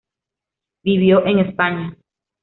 [0.83, 1.95] Vivió en España.